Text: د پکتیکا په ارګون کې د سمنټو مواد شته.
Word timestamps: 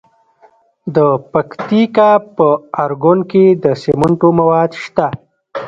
د 0.95 0.97
پکتیکا 1.33 2.11
په 2.35 2.47
ارګون 2.83 3.19
کې 3.31 3.45
د 3.63 3.65
سمنټو 3.83 4.29
مواد 4.39 4.71
شته. 4.83 5.07